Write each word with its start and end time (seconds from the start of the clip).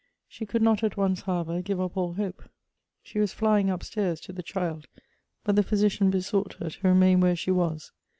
She 0.27 0.47
could 0.47 0.63
not 0.63 0.81
at 0.83 0.97
once, 0.97 1.21
however, 1.21 1.61
give 1.61 1.79
up 1.79 1.95
all 1.95 2.13
hope. 2.13 2.49
She 3.03 3.19
^Ya.s 3.19 3.35
282 3.35 3.35
Goethb's 3.35 3.37
flying 3.39 3.69
up 3.69 3.83
stairs 3.83 4.21
to 4.21 4.33
the 4.33 4.41
child, 4.41 4.87
but 5.43 5.55
the 5.55 5.61
physician 5.61 6.09
besought 6.09 6.53
her 6.53 6.71
to 6.71 6.87
remain 6.87 7.19
where 7.19 7.35
she 7.35 7.51
was. 7.51 7.91